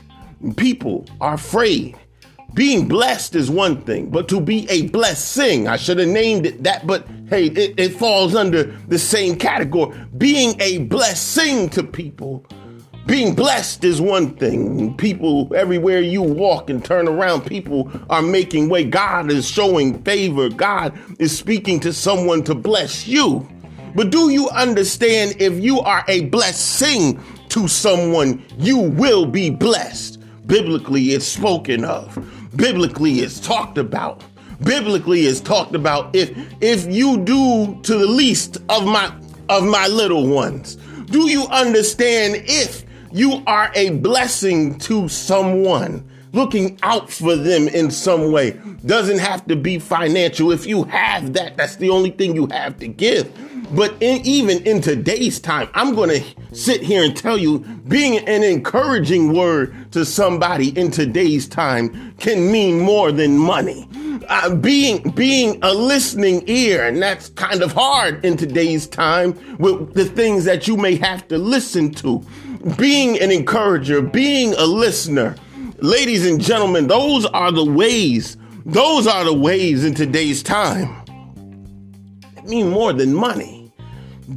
people 0.56 1.06
are 1.20 1.36
afraid. 1.36 1.96
Being 2.54 2.88
blessed 2.88 3.36
is 3.36 3.50
one 3.50 3.82
thing, 3.84 4.10
but 4.10 4.28
to 4.28 4.42
be 4.42 4.70
a 4.70 4.88
blessing, 4.90 5.70
I 5.70 5.78
should 5.78 6.00
have 6.00 6.10
named 6.10 6.46
it 6.46 6.64
that, 6.64 6.86
but 6.86 7.08
hey, 7.30 7.46
it, 7.46 7.80
it 7.80 7.94
falls 7.94 8.36
under 8.36 8.64
the 8.90 9.00
same 9.00 9.38
category. 9.38 9.98
Being 10.18 10.60
a 10.60 10.80
blessing 10.80 11.70
to 11.70 11.84
people. 11.84 12.46
Being 13.08 13.34
blessed 13.34 13.84
is 13.84 14.00
one 14.00 14.36
thing. 14.36 14.96
People, 14.96 15.52
everywhere 15.56 16.00
you 16.00 16.22
walk 16.22 16.70
and 16.70 16.84
turn 16.84 17.08
around, 17.08 17.42
people 17.46 17.92
are 18.10 18.22
making 18.22 18.70
way. 18.70 18.84
God 18.84 19.32
is 19.32 19.50
showing 19.50 20.02
favor. 20.04 20.50
God 20.50 20.98
is 21.20 21.38
speaking 21.38 21.80
to 21.82 21.94
someone 21.94 22.44
to 22.44 22.56
bless 22.56 23.08
you. 23.08 23.48
But 23.96 24.12
do 24.12 24.30
you 24.30 24.50
understand 24.50 25.36
if 25.42 25.60
you 25.60 25.80
are 25.80 26.06
a 26.08 26.26
blessing 26.26 27.22
to 27.50 27.68
someone, 27.68 28.46
you 28.58 28.78
will 28.78 29.26
be 29.26 29.50
blessed? 29.50 30.20
Biblically, 30.48 31.12
it's 31.12 31.26
spoken 31.26 31.84
of. 31.84 32.18
Biblically, 32.56 33.20
it's 33.20 33.40
talked 33.40 33.78
about. 33.78 34.24
Biblically, 34.64 35.22
it's 35.22 35.42
talked 35.42 35.76
about. 35.76 36.16
If 36.16 36.38
if 36.62 36.86
you 36.86 37.18
do 37.18 37.80
to 37.82 37.98
the 37.98 38.06
least 38.06 38.58
of 38.70 38.86
my 38.86 39.12
of 39.50 39.66
my 39.66 39.88
little 39.88 40.28
ones, 40.28 40.76
do 41.08 41.30
you 41.30 41.46
understand? 41.48 42.44
If 42.46 42.86
you 43.14 43.44
are 43.48 43.72
a 43.76 43.92
blessing 43.92 44.78
to 44.80 45.08
someone, 45.08 46.10
looking 46.34 46.80
out 46.84 47.12
for 47.12 47.36
them 47.36 47.68
in 47.68 47.92
some 47.92 48.32
way, 48.32 48.52
doesn't 48.86 49.20
have 49.20 49.46
to 49.48 49.56
be 49.56 49.80
financial. 49.80 50.52
If 50.52 50.66
you 50.66 50.84
have 50.84 51.34
that, 51.34 51.58
that's 51.58 51.76
the 51.76 51.90
only 51.90 52.12
thing 52.12 52.36
you 52.36 52.48
have 52.48 52.78
to 52.80 52.88
give. 52.88 53.32
But 53.74 53.96
in, 54.02 54.26
even 54.26 54.66
in 54.66 54.82
today's 54.82 55.40
time, 55.40 55.70
I'm 55.74 55.96
going 55.96 56.10
to 56.10 56.56
sit 56.56 56.82
here 56.82 57.04
and 57.04 57.16
tell 57.16 57.38
you 57.38 57.60
being 57.88 58.18
an 58.28 58.44
encouraging 58.44 59.34
word 59.34 59.92
to 59.94 60.04
somebody 60.04 60.78
in 60.78 60.92
today's 60.92 61.48
time 61.48 62.14
can 62.20 62.52
mean 62.52 62.80
more 62.80 63.14
than 63.14 63.38
money. 63.38 63.88
Uh, 64.28 64.56
being 64.56 65.02
being 65.12 65.58
a 65.62 65.74
listening 65.74 66.44
ear, 66.48 66.86
and 66.86 67.02
that's 67.02 67.30
kind 67.30 67.62
of 67.64 67.72
hard 67.72 68.24
in 68.24 68.38
today's 68.38 68.88
time 68.88 69.58
with 69.58 69.94
the 69.94 70.06
things 70.06 70.46
that 70.46 70.68
you 70.68 70.78
may 70.78 70.96
have 70.96 71.28
to 71.28 71.38
listen 71.38 71.92
to. 71.92 72.24
Being 72.78 73.20
an 73.20 73.32
encourager, 73.32 74.02
being 74.02 74.54
a 74.54 74.66
listener, 74.66 75.36
ladies 75.78 76.26
and 76.26 76.40
gentlemen, 76.40 76.88
those 76.88 77.26
are 77.28 77.52
the 77.52 77.66
ways. 77.66 78.38
Those 78.66 79.08
are 79.08 79.24
the 79.24 79.34
ways 79.34 79.84
in 79.84 79.96
today's 79.96 80.44
time. 80.44 80.96
That 82.36 82.46
mean 82.46 82.70
more 82.70 82.94
than 82.94 83.14
money 83.14 83.62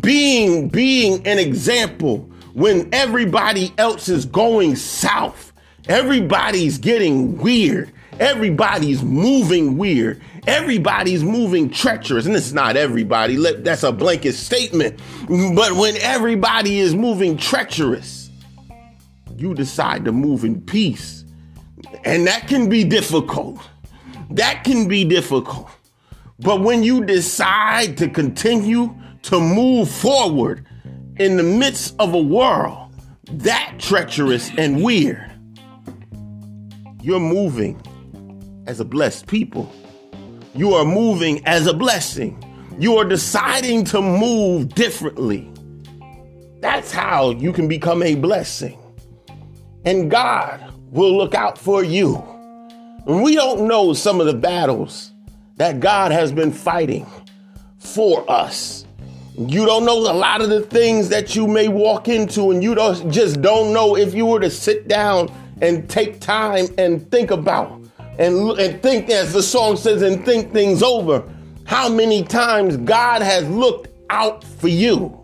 being 0.00 0.68
being 0.68 1.26
an 1.26 1.38
example 1.38 2.18
when 2.54 2.88
everybody 2.92 3.72
else 3.78 4.08
is 4.08 4.24
going 4.24 4.76
south. 4.76 5.52
Everybody's 5.88 6.78
getting 6.78 7.36
weird. 7.38 7.92
Everybody's 8.20 9.02
moving 9.02 9.76
weird. 9.76 10.22
Everybody's 10.46 11.24
moving 11.24 11.70
treacherous. 11.70 12.26
And 12.26 12.36
it's 12.36 12.52
not 12.52 12.76
everybody. 12.76 13.36
That's 13.36 13.82
a 13.82 13.92
blanket 13.92 14.34
statement. 14.34 15.00
But 15.28 15.72
when 15.72 15.96
everybody 15.98 16.80
is 16.80 16.94
moving 16.94 17.36
treacherous, 17.36 18.30
you 19.36 19.54
decide 19.54 20.04
to 20.04 20.12
move 20.12 20.44
in 20.44 20.60
peace. 20.60 21.24
And 22.04 22.26
that 22.26 22.46
can 22.48 22.68
be 22.68 22.84
difficult. 22.84 23.58
That 24.30 24.64
can 24.64 24.88
be 24.88 25.04
difficult. 25.04 25.70
But 26.40 26.60
when 26.60 26.82
you 26.82 27.04
decide 27.04 27.96
to 27.98 28.08
continue 28.08 28.94
to 29.22 29.40
move 29.40 29.90
forward 29.90 30.66
in 31.16 31.36
the 31.36 31.42
midst 31.42 31.94
of 31.98 32.12
a 32.12 32.20
world 32.20 32.92
that 33.30 33.76
treacherous 33.78 34.50
and 34.58 34.82
weird, 34.82 35.30
you're 37.00 37.20
moving 37.20 37.80
as 38.66 38.80
a 38.80 38.84
blessed 38.84 39.26
people. 39.26 39.72
You 40.54 40.74
are 40.74 40.84
moving 40.84 41.44
as 41.46 41.66
a 41.66 41.74
blessing. 41.74 42.40
You 42.78 42.96
are 42.98 43.04
deciding 43.04 43.84
to 43.86 44.00
move 44.00 44.68
differently. 44.74 45.50
That's 46.60 46.92
how 46.92 47.30
you 47.30 47.52
can 47.52 47.66
become 47.66 48.02
a 48.04 48.14
blessing. 48.14 48.78
And 49.84 50.08
God 50.10 50.72
will 50.90 51.16
look 51.16 51.34
out 51.34 51.58
for 51.58 51.82
you. 51.82 52.22
And 53.06 53.22
we 53.22 53.34
don't 53.34 53.66
know 53.66 53.92
some 53.92 54.20
of 54.20 54.26
the 54.26 54.34
battles 54.34 55.12
that 55.56 55.80
God 55.80 56.12
has 56.12 56.30
been 56.30 56.52
fighting 56.52 57.06
for 57.78 58.28
us. 58.30 58.86
You 59.36 59.66
don't 59.66 59.84
know 59.84 59.98
a 59.98 60.14
lot 60.14 60.40
of 60.40 60.48
the 60.48 60.60
things 60.60 61.08
that 61.08 61.34
you 61.34 61.48
may 61.48 61.66
walk 61.66 62.06
into, 62.06 62.52
and 62.52 62.62
you 62.62 62.76
don't 62.76 63.10
just 63.10 63.42
don't 63.42 63.72
know 63.72 63.96
if 63.96 64.14
you 64.14 64.26
were 64.26 64.38
to 64.38 64.50
sit 64.50 64.86
down 64.86 65.28
and 65.60 65.90
take 65.90 66.20
time 66.20 66.66
and 66.78 67.10
think 67.10 67.32
about 67.32 67.83
and 68.18 68.50
and 68.58 68.82
think 68.82 69.10
as 69.10 69.32
the 69.32 69.42
song 69.42 69.76
says 69.76 70.02
and 70.02 70.24
think 70.24 70.52
things 70.52 70.82
over. 70.82 71.22
How 71.66 71.88
many 71.88 72.22
times 72.22 72.76
God 72.78 73.22
has 73.22 73.48
looked 73.48 73.88
out 74.10 74.44
for 74.44 74.68
you? 74.68 75.18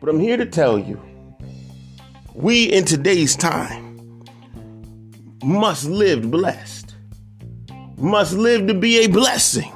But 0.00 0.10
I'm 0.10 0.20
here 0.20 0.36
to 0.36 0.46
tell 0.46 0.78
you, 0.78 1.00
we 2.34 2.64
in 2.64 2.84
today's 2.84 3.34
time 3.36 4.22
must 5.42 5.86
live 5.86 6.30
blessed, 6.30 6.94
must 7.96 8.34
live 8.34 8.66
to 8.66 8.74
be 8.74 9.04
a 9.04 9.08
blessing. 9.08 9.72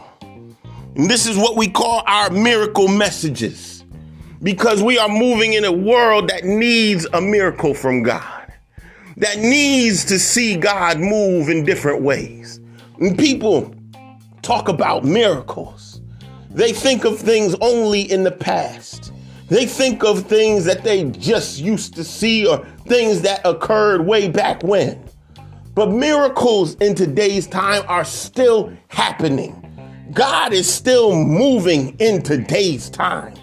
And 0.94 1.10
this 1.10 1.26
is 1.26 1.36
what 1.36 1.56
we 1.56 1.68
call 1.68 2.02
our 2.06 2.30
miracle 2.30 2.88
messages. 2.88 3.72
because 4.42 4.82
we 4.82 4.98
are 4.98 5.08
moving 5.08 5.52
in 5.52 5.64
a 5.64 5.72
world 5.72 6.28
that 6.28 6.44
needs 6.44 7.06
a 7.12 7.20
miracle 7.20 7.74
from 7.74 8.02
God, 8.02 8.41
that 9.16 9.38
needs 9.38 10.04
to 10.06 10.18
see 10.18 10.56
God 10.56 10.98
move 10.98 11.48
in 11.48 11.64
different 11.64 12.02
ways. 12.02 12.60
And 12.98 13.18
people 13.18 13.74
talk 14.42 14.68
about 14.68 15.04
miracles. 15.04 16.00
They 16.50 16.72
think 16.72 17.04
of 17.04 17.18
things 17.18 17.54
only 17.60 18.02
in 18.02 18.24
the 18.24 18.32
past. 18.32 19.12
They 19.48 19.66
think 19.66 20.04
of 20.04 20.26
things 20.26 20.64
that 20.64 20.82
they 20.82 21.04
just 21.10 21.58
used 21.58 21.94
to 21.94 22.04
see 22.04 22.46
or 22.46 22.64
things 22.86 23.22
that 23.22 23.40
occurred 23.44 24.06
way 24.06 24.28
back 24.28 24.62
when. 24.62 25.02
But 25.74 25.90
miracles 25.90 26.74
in 26.76 26.94
today's 26.94 27.46
time 27.46 27.82
are 27.88 28.04
still 28.04 28.72
happening. 28.88 29.58
God 30.12 30.52
is 30.52 30.72
still 30.72 31.14
moving 31.14 31.96
in 31.98 32.22
today's 32.22 32.90
time. 32.90 33.34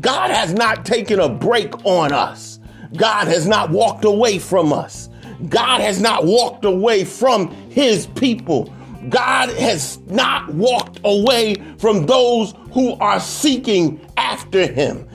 God 0.00 0.30
has 0.30 0.52
not 0.52 0.84
taken 0.84 1.18
a 1.18 1.28
break 1.28 1.84
on 1.86 2.12
us. 2.12 2.60
God 2.96 3.26
has 3.28 3.46
not 3.46 3.70
walked 3.70 4.04
away 4.04 4.38
from 4.38 4.72
us. 4.72 5.08
God 5.48 5.80
has 5.80 6.00
not 6.00 6.24
walked 6.24 6.64
away 6.64 7.04
from 7.04 7.50
his 7.70 8.06
people. 8.06 8.72
God 9.08 9.50
has 9.50 9.98
not 10.06 10.52
walked 10.52 11.00
away 11.04 11.54
from 11.78 12.06
those 12.06 12.54
who 12.72 12.94
are 12.94 13.20
seeking 13.20 14.04
after 14.16 14.66
him. 14.66 15.08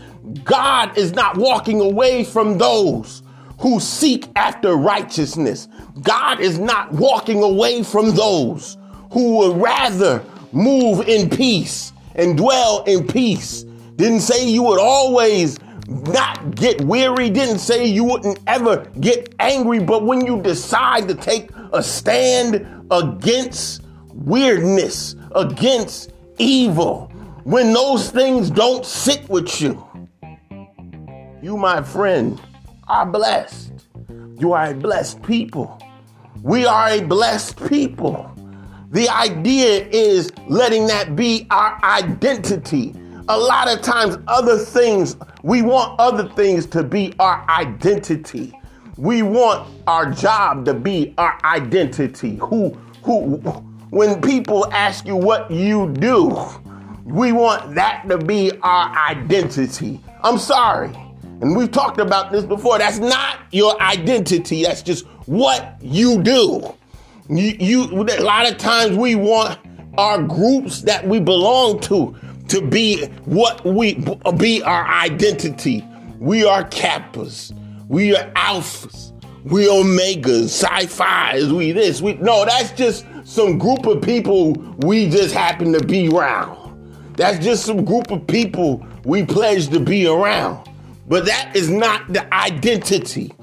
God 0.43 0.97
is 0.97 1.13
not 1.13 1.37
walking 1.37 1.81
away 1.81 2.23
from 2.23 2.57
those 2.57 3.21
who 3.59 3.79
seek 3.79 4.27
after 4.35 4.75
righteousness. 4.75 5.67
God 6.01 6.39
is 6.39 6.59
not 6.59 6.91
walking 6.93 7.43
away 7.43 7.83
from 7.83 8.11
those 8.11 8.77
who 9.11 9.37
would 9.37 9.57
rather 9.61 10.23
move 10.51 11.07
in 11.07 11.29
peace 11.29 11.91
and 12.15 12.37
dwell 12.37 12.83
in 12.83 13.05
peace. 13.05 13.63
Didn't 13.95 14.21
say 14.21 14.49
you 14.49 14.63
would 14.63 14.79
always 14.79 15.59
not 15.87 16.55
get 16.55 16.81
weary, 16.81 17.29
didn't 17.29 17.59
say 17.59 17.85
you 17.85 18.03
wouldn't 18.03 18.39
ever 18.47 18.85
get 18.99 19.33
angry, 19.39 19.79
but 19.79 20.05
when 20.05 20.25
you 20.25 20.41
decide 20.41 21.07
to 21.07 21.15
take 21.15 21.49
a 21.73 21.83
stand 21.83 22.85
against 22.91 23.81
weirdness, 24.13 25.15
against 25.35 26.13
evil, 26.37 27.11
when 27.43 27.73
those 27.73 28.09
things 28.09 28.49
don't 28.49 28.85
sit 28.85 29.27
with 29.29 29.61
you, 29.61 29.85
you, 31.41 31.57
my 31.57 31.81
friend, 31.81 32.39
are 32.87 33.05
blessed. 33.05 33.71
You 34.39 34.53
are 34.53 34.71
a 34.71 34.73
blessed 34.73 35.21
people. 35.23 35.81
We 36.41 36.65
are 36.65 36.89
a 36.89 37.01
blessed 37.01 37.67
people. 37.67 38.31
The 38.91 39.09
idea 39.09 39.87
is 39.87 40.31
letting 40.47 40.87
that 40.87 41.15
be 41.15 41.47
our 41.49 41.79
identity. 41.83 42.93
A 43.29 43.37
lot 43.37 43.71
of 43.71 43.81
times, 43.81 44.17
other 44.27 44.57
things, 44.57 45.15
we 45.43 45.61
want 45.61 45.97
other 45.97 46.27
things 46.27 46.65
to 46.67 46.83
be 46.83 47.13
our 47.19 47.45
identity. 47.49 48.53
We 48.97 49.21
want 49.21 49.65
our 49.87 50.11
job 50.11 50.65
to 50.65 50.73
be 50.73 51.13
our 51.17 51.39
identity. 51.45 52.35
Who, 52.41 52.71
who, 53.01 53.37
when 53.91 54.21
people 54.21 54.69
ask 54.73 55.05
you 55.05 55.15
what 55.15 55.49
you 55.49 55.93
do, 55.93 56.37
we 57.05 57.31
want 57.31 57.75
that 57.75 58.09
to 58.09 58.17
be 58.17 58.51
our 58.61 58.89
identity. 59.09 60.01
I'm 60.21 60.37
sorry. 60.37 60.91
And 61.39 61.55
we've 61.55 61.71
talked 61.71 61.99
about 61.99 62.31
this 62.31 62.43
before. 62.43 62.77
That's 62.77 62.99
not 62.99 63.39
your 63.51 63.81
identity. 63.81 64.63
That's 64.63 64.81
just 64.81 65.05
what 65.27 65.77
you 65.81 66.21
do. 66.21 66.75
You, 67.29 67.55
you 67.57 68.03
a 68.03 68.21
lot 68.21 68.51
of 68.51 68.57
times 68.57 68.97
we 68.97 69.15
want 69.15 69.59
our 69.97 70.21
groups 70.21 70.81
that 70.81 71.07
we 71.07 71.21
belong 71.21 71.79
to 71.81 72.15
to 72.49 72.61
be 72.61 73.05
what 73.25 73.63
we 73.65 74.03
be 74.37 74.61
our 74.63 74.85
identity. 74.87 75.85
We 76.19 76.45
are 76.45 76.63
kappas. 76.63 77.51
We 77.87 78.15
are 78.15 78.29
alphas. 78.31 79.13
We 79.43 79.65
omegas, 79.65 80.45
sci-fis, 80.45 81.51
we 81.51 81.73
this, 81.73 82.01
we 82.01 82.13
no, 82.13 82.45
that's 82.45 82.71
just 82.71 83.05
some 83.25 83.57
group 83.57 83.85
of 83.85 84.01
people 84.01 84.53
we 84.77 85.09
just 85.09 85.35
happen 85.35 85.73
to 85.73 85.85
be 85.85 86.07
around. 86.07 86.57
That's 87.17 87.43
just 87.43 87.65
some 87.65 87.83
group 87.83 88.09
of 88.09 88.25
people 88.25 88.87
we 89.03 89.25
pledge 89.25 89.67
to 89.69 89.81
be 89.81 90.07
around. 90.07 90.69
But 91.09 91.25
that 91.25 91.53
is 91.55 91.69
not 91.69 92.11
the 92.11 92.33
identity. 92.33 93.33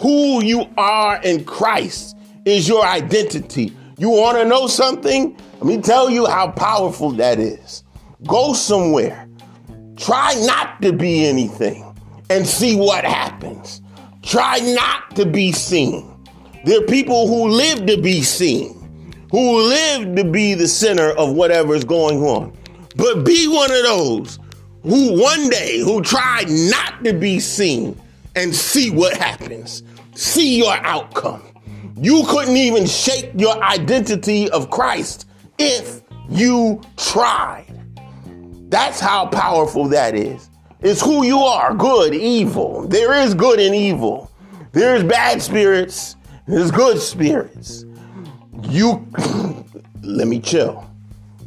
Who 0.00 0.42
you 0.42 0.64
are 0.78 1.20
in 1.22 1.44
Christ 1.44 2.16
is 2.46 2.66
your 2.66 2.84
identity. 2.84 3.76
You 3.98 4.08
want 4.08 4.38
to 4.38 4.46
know 4.46 4.66
something? 4.66 5.36
Let 5.54 5.64
me 5.64 5.82
tell 5.82 6.08
you 6.08 6.24
how 6.24 6.52
powerful 6.52 7.10
that 7.12 7.38
is. 7.38 7.84
Go 8.26 8.52
somewhere. 8.52 9.28
Try 9.96 10.34
not 10.46 10.80
to 10.82 10.92
be 10.92 11.26
anything 11.26 11.84
and 12.28 12.46
see 12.46 12.76
what 12.76 13.04
happens. 13.04 13.82
Try 14.22 14.58
not 14.60 15.16
to 15.16 15.26
be 15.26 15.52
seen. 15.52 16.06
There 16.64 16.82
are 16.82 16.86
people 16.86 17.26
who 17.26 17.48
live 17.48 17.86
to 17.86 18.00
be 18.00 18.22
seen, 18.22 19.14
who 19.30 19.60
live 19.60 20.14
to 20.16 20.24
be 20.24 20.54
the 20.54 20.68
center 20.68 21.10
of 21.12 21.34
whatever 21.34 21.74
is 21.74 21.84
going 21.84 22.22
on. 22.22 22.56
But 22.96 23.24
be 23.24 23.48
one 23.48 23.70
of 23.70 23.82
those 23.82 24.38
who 24.82 25.20
one 25.20 25.48
day 25.48 25.78
who 25.80 26.02
tried 26.02 26.48
not 26.48 27.02
to 27.04 27.12
be 27.12 27.40
seen 27.40 27.98
and 28.36 28.54
see 28.54 28.90
what 28.90 29.16
happens. 29.16 29.82
See 30.14 30.58
your 30.58 30.74
outcome. 30.84 31.42
You 31.96 32.24
couldn't 32.26 32.56
even 32.56 32.86
shake 32.86 33.30
your 33.36 33.62
identity 33.62 34.50
of 34.50 34.70
Christ 34.70 35.26
if 35.58 36.02
you 36.28 36.80
tried. 36.96 37.79
That's 38.70 39.00
how 39.00 39.26
powerful 39.26 39.88
that 39.88 40.14
is. 40.14 40.48
It's 40.80 41.02
who 41.02 41.24
you 41.24 41.38
are 41.38 41.74
good, 41.74 42.14
evil. 42.14 42.86
There 42.86 43.12
is 43.12 43.34
good 43.34 43.58
and 43.58 43.74
evil. 43.74 44.30
There's 44.72 45.02
bad 45.02 45.42
spirits, 45.42 46.14
there's 46.46 46.70
good 46.70 47.00
spirits. 47.00 47.84
You, 48.62 49.06
let 50.02 50.28
me 50.28 50.38
chill. 50.38 50.88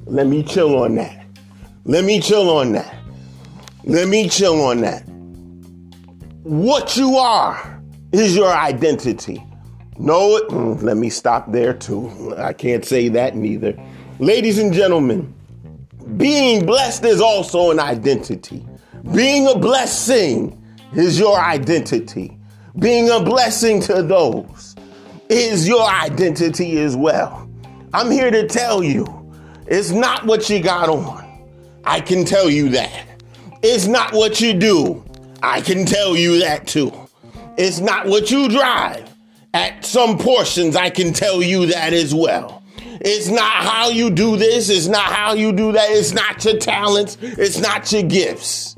Let 0.06 0.28
me 0.28 0.44
chill 0.44 0.78
on 0.84 0.96
that. 0.96 1.26
Let 1.86 2.04
me 2.04 2.20
chill 2.20 2.50
on 2.50 2.74
that. 2.74 2.94
Let 3.86 4.10
me 4.10 4.28
chill 4.28 4.62
on 4.62 4.82
that. 4.82 5.04
What 6.44 6.98
you 6.98 7.16
are 7.16 7.82
is 8.12 8.36
your 8.36 8.52
identity. 8.52 9.42
No, 9.98 10.42
mm, 10.50 10.82
let 10.84 10.98
me 10.98 11.10
stop 11.10 11.54
there 11.54 11.74
too. 11.74 12.36
I 12.38 12.52
can't 12.52 12.84
say 12.84 13.08
that 13.10 13.38
neither. 13.38 13.82
Ladies 14.20 14.60
and 14.60 14.74
gentlemen, 14.74 15.34
being 16.18 16.66
blessed 16.66 17.06
is 17.06 17.22
also 17.22 17.72
an 17.72 17.80
identity. 17.80 18.66
Being 19.14 19.48
a 19.48 19.58
blessing 19.58 20.62
is 20.94 21.20
your 21.20 21.40
identity. 21.40 22.38
Being 22.80 23.10
a 23.10 23.20
blessing 23.24 23.82
to 23.82 24.04
those 24.04 24.76
is 25.30 25.68
your 25.68 25.88
identity 25.88 26.80
as 26.80 26.96
well. 26.96 27.50
I'm 27.94 28.12
here 28.12 28.32
to 28.32 28.48
tell 28.48 28.84
you 28.84 29.06
it's 29.68 29.92
not 29.92 30.26
what 30.26 30.50
you 30.50 30.62
got 30.62 30.90
on. 30.90 31.24
I 31.86 32.02
can 32.02 32.26
tell 32.26 32.50
you 32.50 32.70
that. 32.70 33.08
It's 33.62 33.88
not 33.88 34.14
what 34.14 34.42
you 34.42 34.54
do. 34.54 35.04
I 35.42 35.62
can 35.62 35.86
tell 35.86 36.16
you 36.16 36.40
that 36.40 36.68
too. 36.68 36.92
It's 37.58 37.80
not 37.80 38.08
what 38.08 38.32
you 38.32 38.50
drive. 38.50 39.10
At 39.54 39.86
some 39.86 40.18
portions, 40.18 40.76
I 40.76 40.90
can 40.90 41.14
tell 41.14 41.44
you 41.44 41.68
that 41.68 41.94
as 41.94 42.14
well. 42.16 42.63
It's 43.06 43.28
not 43.28 43.52
how 43.52 43.90
you 43.90 44.10
do 44.10 44.38
this. 44.38 44.70
It's 44.70 44.88
not 44.88 45.12
how 45.12 45.34
you 45.34 45.52
do 45.52 45.74
that. 45.74 45.92
It's 45.92 46.14
not 46.14 46.44
your 46.46 46.58
talents. 46.58 47.18
It's 47.22 47.60
not 47.60 47.92
your 47.92 48.04
gifts. 48.04 48.78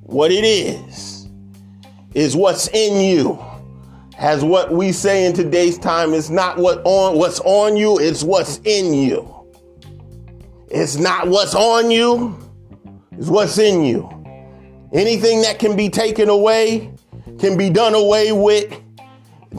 What 0.00 0.32
it 0.32 0.44
is, 0.44 1.28
is 2.14 2.34
what's 2.34 2.66
in 2.68 3.00
you. 3.00 3.42
As 4.18 4.44
what 4.44 4.72
we 4.72 4.90
say 4.90 5.24
in 5.24 5.32
today's 5.32 5.78
time 5.78 6.14
is 6.14 6.30
not 6.30 6.58
what 6.58 6.82
on 6.84 7.16
what's 7.16 7.40
on 7.40 7.76
you, 7.76 7.98
it's 7.98 8.24
what's 8.24 8.58
in 8.64 8.92
you. 8.92 9.28
It's 10.68 10.96
not 10.96 11.28
what's 11.28 11.54
on 11.54 11.90
you, 11.90 12.38
it's 13.12 13.28
what's 13.28 13.58
in 13.58 13.84
you. 13.84 14.10
Anything 14.92 15.42
that 15.42 15.58
can 15.58 15.76
be 15.76 15.88
taken 15.88 16.28
away 16.28 16.92
can 17.38 17.56
be 17.56 17.70
done 17.70 17.94
away 17.94 18.32
with. 18.32 18.78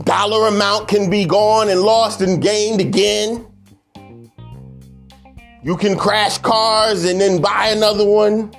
Dollar 0.04 0.48
amount 0.48 0.88
can 0.88 1.10
be 1.10 1.26
gone 1.26 1.70
and 1.70 1.82
lost 1.82 2.22
and 2.22 2.42
gained 2.42 2.82
again. 2.82 3.48
You 5.64 5.78
can 5.78 5.98
crash 5.98 6.38
cars 6.40 7.06
and 7.06 7.22
then 7.22 7.42
buy 7.42 7.70
another 7.70 8.06
one. 8.06 8.54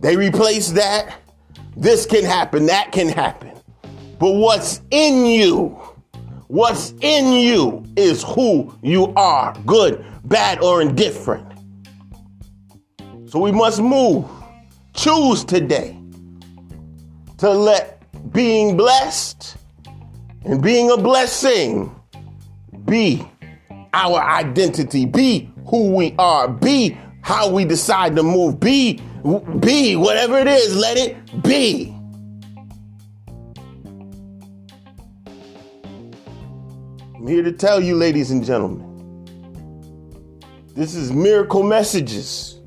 They 0.00 0.16
replace 0.16 0.70
that. 0.70 1.16
This 1.76 2.06
can 2.06 2.24
happen, 2.24 2.66
that 2.66 2.92
can 2.92 3.08
happen. 3.08 3.52
But 4.20 4.32
what's 4.32 4.80
in 4.92 5.26
you, 5.26 5.68
what's 6.46 6.94
in 7.00 7.32
you 7.32 7.84
is 7.96 8.22
who 8.22 8.72
you 8.82 9.12
are 9.16 9.52
good, 9.66 10.04
bad, 10.24 10.60
or 10.60 10.80
indifferent. 10.80 11.46
So 13.26 13.40
we 13.40 13.50
must 13.50 13.80
move. 13.80 14.24
Choose 14.94 15.44
today 15.44 15.98
to 17.38 17.50
let 17.50 18.02
being 18.32 18.76
blessed 18.76 19.56
and 20.44 20.62
being 20.62 20.90
a 20.90 20.96
blessing 20.96 21.94
be 22.84 23.28
our 23.92 24.20
identity, 24.20 25.04
be 25.04 25.50
who 25.68 25.94
we 25.94 26.14
are, 26.18 26.48
be 26.48 26.96
how 27.22 27.50
we 27.50 27.64
decide 27.64 28.16
to 28.16 28.22
move. 28.22 28.58
Be, 28.58 29.02
be, 29.60 29.96
whatever 29.96 30.38
it 30.38 30.48
is, 30.48 30.74
let 30.76 30.96
it 30.96 31.42
be. 31.42 31.94
I'm 37.14 37.26
here 37.26 37.42
to 37.42 37.52
tell 37.52 37.82
you, 37.82 37.96
ladies 37.96 38.30
and 38.30 38.42
gentlemen, 38.44 38.86
this 40.74 40.94
is 40.94 41.12
Miracle 41.12 41.62
Messages. 41.62 42.60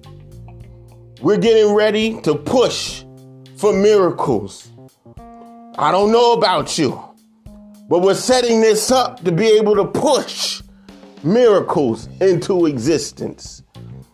We're 1.21 1.37
getting 1.37 1.73
ready 1.73 2.21
to 2.21 2.35
push 2.35 3.03
for 3.55 3.73
miracles. 3.73 4.69
I 5.77 5.91
don't 5.91 6.11
know 6.11 6.33
about 6.33 6.77
you, 6.77 7.01
but 7.89 7.99
we're 7.99 8.13
setting 8.13 8.61
this 8.61 8.91
up 8.91 9.23
to 9.23 9.31
be 9.31 9.47
able 9.47 9.75
to 9.75 9.85
push 9.85 10.60
miracles 11.23 12.09
into 12.19 12.65
existence. 12.65 13.63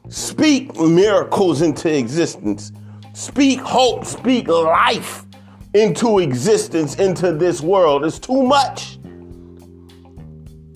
Speak 0.10 0.78
miracles 0.80 1.62
into 1.62 1.96
existence. 1.96 2.72
Speak 3.14 3.60
hope, 3.60 4.06
speak 4.06 4.48
life 4.48 5.26
into 5.74 6.20
existence, 6.20 6.96
into 6.96 7.34
this 7.34 7.62
world. 7.62 8.06
It's 8.06 8.20
too 8.20 8.44
much. 8.44 9.00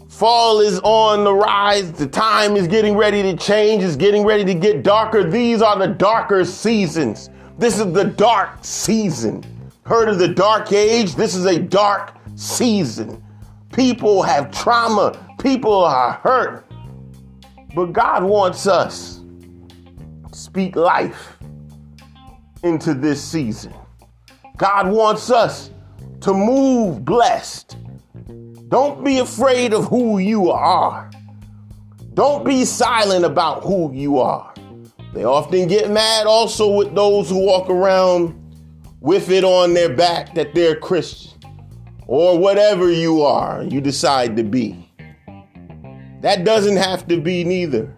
Fall 0.09 0.59
is 0.59 0.79
on 0.83 1.23
the 1.23 1.33
rise. 1.33 1.91
The 1.93 2.07
time 2.07 2.55
is 2.55 2.67
getting 2.67 2.95
ready 2.95 3.23
to 3.23 3.35
change. 3.35 3.83
It's 3.83 3.95
getting 3.95 4.23
ready 4.23 4.45
to 4.45 4.53
get 4.53 4.83
darker. 4.83 5.23
These 5.23 5.61
are 5.61 5.77
the 5.79 5.87
darker 5.87 6.45
seasons. 6.45 7.29
This 7.57 7.79
is 7.79 7.91
the 7.91 8.03
dark 8.03 8.63
season. 8.63 9.43
Heard 9.83 10.09
of 10.09 10.19
the 10.19 10.27
dark 10.27 10.71
age? 10.71 11.15
This 11.15 11.33
is 11.33 11.45
a 11.45 11.57
dark 11.57 12.15
season. 12.35 13.23
People 13.73 14.21
have 14.21 14.51
trauma. 14.51 15.17
People 15.41 15.84
are 15.84 16.13
hurt. 16.13 16.65
But 17.73 17.93
God 17.93 18.23
wants 18.23 18.67
us 18.67 19.21
speak 20.32 20.75
life 20.75 21.38
into 22.63 22.93
this 22.93 23.23
season. 23.23 23.73
God 24.58 24.88
wants 24.88 25.32
us 25.32 25.71
to 26.21 26.34
move 26.34 27.04
blessed. 27.04 27.77
Don't 28.69 29.04
be 29.04 29.19
afraid 29.19 29.73
of 29.73 29.86
who 29.86 30.19
you 30.19 30.51
are. 30.51 31.10
Don't 32.13 32.45
be 32.45 32.63
silent 32.63 33.25
about 33.25 33.63
who 33.63 33.91
you 33.93 34.19
are. 34.19 34.54
They 35.13 35.23
often 35.23 35.67
get 35.67 35.89
mad 35.89 36.27
also 36.27 36.71
with 36.71 36.93
those 36.93 37.30
who 37.30 37.45
walk 37.45 37.69
around 37.69 38.38
with 38.99 39.32
it 39.32 39.43
on 39.43 39.73
their 39.73 39.93
back 39.93 40.36
that 40.36 40.54
they're 40.54 40.75
Christian 40.75 41.39
or 42.06 42.38
whatever 42.38 42.91
you 42.91 43.23
are, 43.23 43.63
you 43.63 43.82
decide 43.82 44.36
to 44.38 44.43
be. 44.43 44.90
That 46.21 46.43
doesn't 46.43 46.77
have 46.77 47.07
to 47.07 47.19
be 47.19 47.43
neither. 47.43 47.95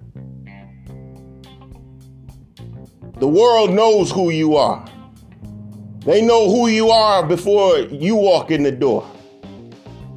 The 3.20 3.28
world 3.28 3.72
knows 3.72 4.12
who 4.12 4.30
you 4.30 4.56
are. 4.56 4.86
They 6.00 6.22
know 6.22 6.50
who 6.50 6.68
you 6.68 6.90
are 6.90 7.26
before 7.26 7.78
you 7.80 8.16
walk 8.16 8.50
in 8.50 8.64
the 8.64 8.72
door. 8.72 9.06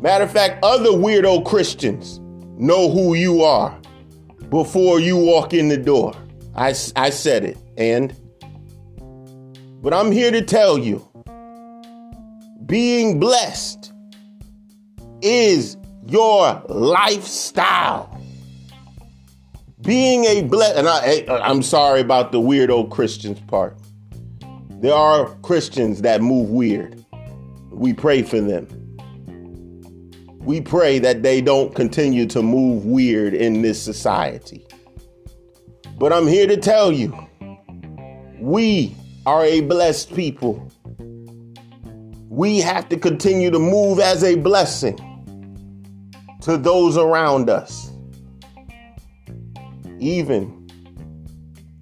Matter 0.01 0.25
of 0.25 0.31
fact, 0.31 0.64
other 0.64 0.90
weirdo 0.90 1.45
Christians 1.45 2.21
know 2.59 2.90
who 2.90 3.14
you 3.14 3.42
are 3.42 3.77
before 4.51 5.01
you 5.01 5.16
walk 5.16 5.53
in 5.53 5.69
the 5.69 5.77
door. 5.77 6.14
I, 6.55 6.69
I 6.95 7.11
said 7.11 7.45
it. 7.45 7.59
And, 7.77 8.14
but 9.83 9.92
I'm 9.92 10.12
here 10.12 10.31
to 10.31 10.42
tell 10.42 10.79
you 10.79 11.07
being 12.66 13.19
blessed 13.19 13.92
is 15.23 15.77
your 16.09 16.62
lifestyle. 16.69 18.12
Being 19.83 20.25
a 20.25 20.42
blessed, 20.42 20.77
and 20.77 20.88
I, 20.88 21.07
eh, 21.07 21.25
uh, 21.29 21.40
I'm 21.42 21.62
sorry 21.62 22.01
about 22.01 22.33
the 22.33 22.40
weirdo 22.40 22.90
Christians 22.90 23.40
part. 23.40 23.77
There 24.81 24.95
are 24.95 25.27
Christians 25.42 26.03
that 26.03 26.23
move 26.23 26.51
weird. 26.51 27.05
We 27.71 27.92
pray 27.92 28.23
for 28.23 28.40
them. 28.40 28.69
We 30.40 30.61
pray 30.61 30.99
that 31.01 31.23
they 31.23 31.40
don't 31.40 31.75
continue 31.75 32.27
to 32.27 32.42
move 32.42 32.85
weird 32.85 33.35
in 33.35 33.62
this 33.62 33.83
society. 33.83 34.64
But 35.99 36.12
I'm 36.12 36.27
here 36.27 36.47
to 36.47 36.57
tell 36.57 36.92
you 36.92 37.16
we 38.38 38.95
are 39.25 39.45
a 39.45 39.61
blessed 39.62 40.14
people. 40.14 40.71
We 42.29 42.61
have 42.61 42.88
to 42.90 42.97
continue 42.97 43.51
to 43.51 43.59
move 43.59 43.99
as 43.99 44.23
a 44.23 44.37
blessing 44.37 44.99
to 46.47 46.57
those 46.57 46.97
around 46.97 47.51
us, 47.51 47.91
even 49.99 50.71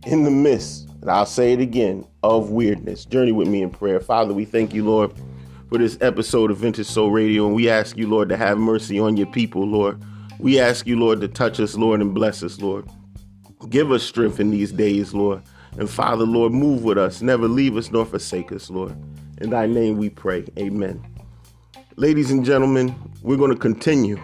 in 0.07 0.25
the 0.25 0.31
midst, 0.31 0.89
and 1.03 1.11
I'll 1.11 1.27
say 1.27 1.53
it 1.53 1.61
again, 1.61 2.07
of 2.23 2.49
weirdness. 2.49 3.05
Journey 3.05 3.31
with 3.31 3.47
me 3.47 3.61
in 3.61 3.69
prayer. 3.69 4.01
Father, 4.01 4.33
we 4.33 4.47
thank 4.47 4.73
you, 4.73 4.83
Lord, 4.83 5.13
for 5.69 5.77
this 5.77 5.99
episode 6.01 6.51
of 6.51 6.57
Vintage 6.57 6.87
Soul 6.87 7.11
Radio, 7.11 7.45
and 7.45 7.55
we 7.55 7.69
ask 7.69 7.99
you, 7.99 8.09
Lord, 8.09 8.31
to 8.31 8.39
have 8.39 8.57
mercy 8.57 8.99
on 8.99 9.19
your 9.19 9.27
people, 9.27 9.67
Lord. 9.67 10.03
We 10.39 10.59
ask 10.59 10.87
you, 10.87 10.99
Lord, 10.99 11.21
to 11.21 11.29
touch 11.29 11.61
us, 11.61 11.75
Lord, 11.75 12.01
and 12.01 12.15
bless 12.15 12.43
us, 12.43 12.59
Lord. 12.59 12.89
Give 13.69 13.93
us 13.93 14.03
strength 14.03 14.41
in 14.41 14.51
these 14.51 14.73
days, 14.73 15.13
Lord. 15.13 15.43
And 15.77 15.91
Father, 15.91 16.25
Lord, 16.25 16.53
move 16.53 16.85
with 16.85 16.97
us. 16.97 17.21
Never 17.21 17.49
leave 17.49 17.77
us 17.77 17.91
nor 17.91 18.07
forsake 18.07 18.51
us, 18.51 18.71
Lord. 18.71 18.97
In 19.43 19.51
thy 19.51 19.67
name 19.67 19.99
we 19.99 20.09
pray. 20.09 20.47
Amen. 20.59 21.05
Ladies 21.97 22.31
and 22.31 22.47
gentlemen, 22.47 22.95
we're 23.21 23.37
going 23.37 23.53
to 23.53 23.59
continue 23.59 24.19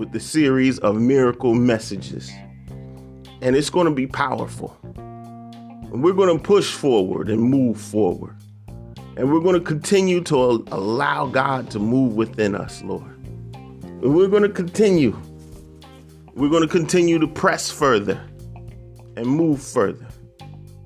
with 0.00 0.12
the 0.12 0.18
series 0.18 0.78
of 0.78 0.96
miracle 0.96 1.54
messages. 1.54 2.32
And 3.42 3.54
it's 3.54 3.68
going 3.68 3.84
to 3.84 3.92
be 3.92 4.06
powerful. 4.06 4.74
And 4.94 6.02
we're 6.02 6.14
going 6.14 6.34
to 6.34 6.42
push 6.42 6.72
forward 6.72 7.28
and 7.28 7.42
move 7.42 7.78
forward. 7.78 8.34
And 9.18 9.30
we're 9.30 9.40
going 9.40 9.56
to 9.56 9.60
continue 9.60 10.22
to 10.22 10.64
allow 10.68 11.26
God 11.26 11.70
to 11.72 11.78
move 11.78 12.14
within 12.14 12.54
us, 12.54 12.82
Lord. 12.82 13.14
And 13.52 14.16
we're 14.16 14.28
going 14.28 14.42
to 14.42 14.48
continue. 14.48 15.14
We're 16.32 16.48
going 16.48 16.62
to 16.62 16.68
continue 16.68 17.18
to 17.18 17.28
press 17.28 17.70
further 17.70 18.18
and 19.18 19.26
move 19.26 19.62
further 19.62 20.06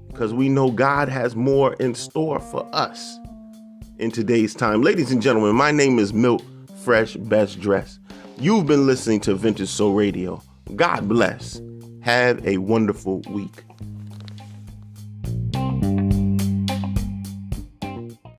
because 0.08 0.34
we 0.34 0.48
know 0.48 0.72
God 0.72 1.08
has 1.08 1.36
more 1.36 1.74
in 1.74 1.94
store 1.94 2.40
for 2.40 2.68
us 2.74 3.16
in 4.00 4.10
today's 4.10 4.56
time. 4.56 4.82
Ladies 4.82 5.12
and 5.12 5.22
gentlemen, 5.22 5.54
my 5.54 5.70
name 5.70 6.00
is 6.00 6.12
Milt 6.12 6.42
Fresh 6.82 7.14
Best 7.14 7.60
Dress. 7.60 8.00
You've 8.38 8.66
been 8.66 8.86
listening 8.86 9.20
to 9.20 9.34
Vintage 9.34 9.68
Soul 9.68 9.94
Radio. 9.94 10.42
God 10.74 11.08
bless. 11.08 11.62
Have 12.00 12.44
a 12.46 12.58
wonderful 12.58 13.20
week. 13.30 13.62